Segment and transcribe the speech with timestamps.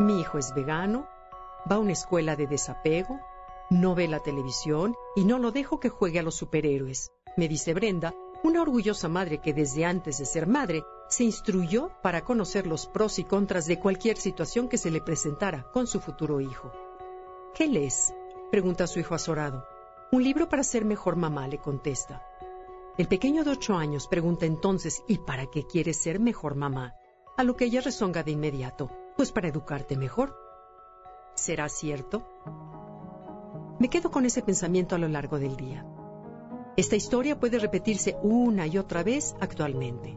[0.00, 1.08] Mi hijo es vegano,
[1.70, 3.18] va a una escuela de desapego,
[3.68, 7.74] no ve la televisión y no lo dejo que juegue a los superhéroes, me dice
[7.74, 12.86] Brenda, una orgullosa madre que desde antes de ser madre se instruyó para conocer los
[12.86, 16.72] pros y contras de cualquier situación que se le presentara con su futuro hijo.
[17.54, 18.14] ¿Qué lees?
[18.52, 19.66] pregunta su hijo azorado.
[20.12, 22.22] Un libro para ser mejor mamá, le contesta.
[22.96, 26.94] El pequeño de ocho años pregunta entonces, ¿y para qué quieres ser mejor mamá?
[27.36, 28.90] A lo que ella rezonga de inmediato.
[29.18, 30.38] Pues para educarte mejor.
[31.34, 32.22] ¿Será cierto?
[33.80, 35.84] Me quedo con ese pensamiento a lo largo del día.
[36.76, 40.16] Esta historia puede repetirse una y otra vez actualmente.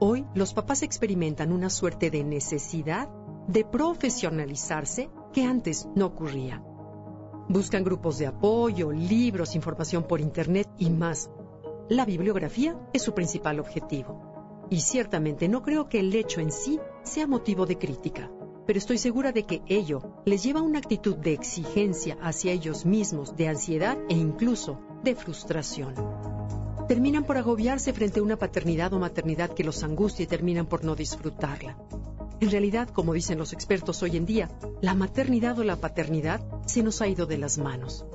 [0.00, 3.08] Hoy los papás experimentan una suerte de necesidad
[3.46, 6.64] de profesionalizarse que antes no ocurría.
[7.48, 11.30] Buscan grupos de apoyo, libros, información por Internet y más.
[11.88, 14.66] La bibliografía es su principal objetivo.
[14.68, 18.30] Y ciertamente no creo que el hecho en sí sea motivo de crítica,
[18.66, 22.86] pero estoy segura de que ello les lleva a una actitud de exigencia hacia ellos
[22.86, 25.94] mismos, de ansiedad e incluso de frustración.
[26.86, 30.84] Terminan por agobiarse frente a una paternidad o maternidad que los angustia y terminan por
[30.84, 31.76] no disfrutarla.
[32.40, 36.82] En realidad, como dicen los expertos hoy en día, la maternidad o la paternidad se
[36.82, 38.06] nos ha ido de las manos.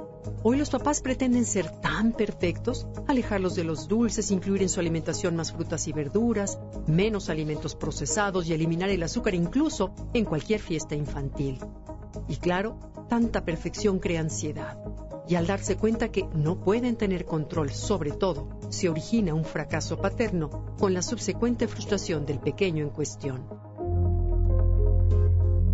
[0.41, 5.36] Hoy los papás pretenden ser tan perfectos, alejarlos de los dulces, incluir en su alimentación
[5.36, 10.95] más frutas y verduras, menos alimentos procesados y eliminar el azúcar incluso en cualquier fiesta
[10.95, 11.59] infantil.
[12.28, 14.78] Y claro, tanta perfección crea ansiedad.
[15.28, 19.97] Y al darse cuenta que no pueden tener control sobre todo, se origina un fracaso
[19.97, 23.47] paterno con la subsecuente frustración del pequeño en cuestión.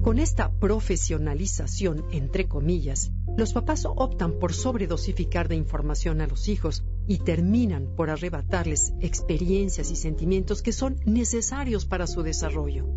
[0.04, 6.84] Con esta profesionalización, entre comillas, los papás optan por sobredosificar de información a los hijos
[7.12, 12.88] y terminan por arrebatarles experiencias y sentimientos que son necesarios para su desarrollo.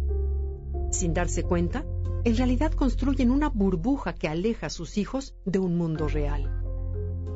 [0.93, 1.85] Sin darse cuenta,
[2.23, 6.49] en realidad construyen una burbuja que aleja a sus hijos de un mundo real.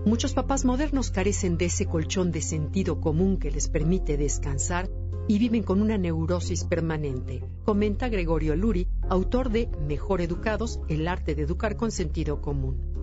[0.06, 4.88] Muchos papás modernos carecen de ese colchón de sentido común que les permite descansar
[5.26, 11.34] y viven con una neurosis permanente, comenta Gregorio Luri, autor de Mejor Educados, el arte
[11.34, 12.97] de educar con sentido común.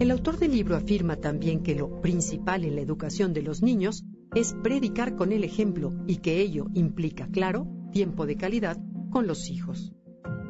[0.00, 4.02] El autor del libro afirma también que lo principal en la educación de los niños
[4.34, 8.78] es predicar con el ejemplo y que ello implica, claro, tiempo de calidad
[9.10, 9.92] con los hijos.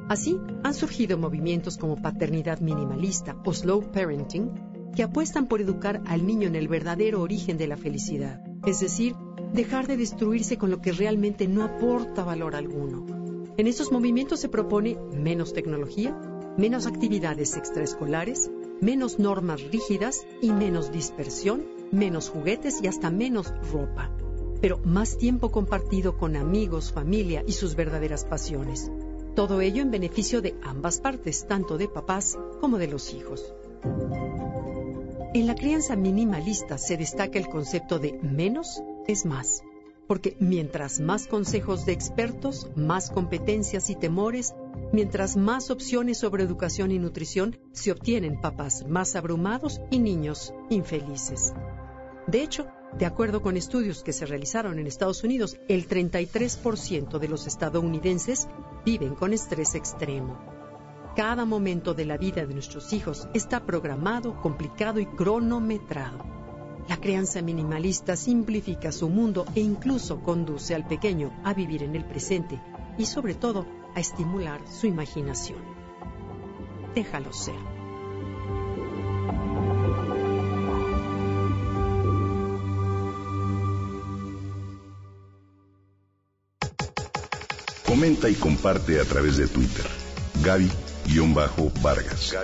[0.08, 4.52] Así han surgido movimientos como paternidad minimalista o slow parenting
[4.94, 9.16] que apuestan por educar al niño en el verdadero origen de la felicidad, es decir,
[9.52, 13.04] dejar de destruirse con lo que realmente no aporta valor alguno.
[13.56, 16.16] En estos movimientos se propone menos tecnología,
[16.56, 18.48] menos actividades extraescolares,
[18.80, 24.10] menos normas rígidas y menos dispersión, menos juguetes y hasta menos ropa,
[24.60, 28.90] pero más tiempo compartido con amigos, familia y sus verdaderas pasiones.
[29.34, 33.54] Todo ello en beneficio de ambas partes, tanto de papás como de los hijos.
[35.32, 39.62] En la crianza minimalista se destaca el concepto de menos es más,
[40.08, 44.54] porque mientras más consejos de expertos, más competencias y temores,
[44.92, 51.52] mientras más opciones sobre educación y nutrición, se obtienen papás más abrumados y niños infelices.
[52.26, 52.66] De hecho,
[52.98, 58.48] de acuerdo con estudios que se realizaron en Estados Unidos, el 33% de los estadounidenses
[58.84, 60.38] viven con estrés extremo.
[61.14, 66.18] Cada momento de la vida de nuestros hijos está programado, complicado y cronometrado.
[66.88, 72.04] La crianza minimalista simplifica su mundo e incluso conduce al pequeño a vivir en el
[72.04, 72.60] presente
[72.98, 75.58] y sobre todo a estimular su imaginación.
[76.94, 77.54] Déjalo ser.
[87.86, 89.84] Comenta y comparte a través de Twitter.
[90.42, 92.34] Gaby-Vargas.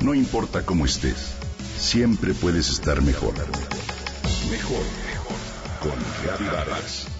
[0.00, 1.34] No importa cómo estés,
[1.78, 3.34] siempre puedes estar mejor.
[4.50, 5.36] Mejor, mejor.
[5.82, 5.92] Con
[6.26, 7.19] Gaby Vargas.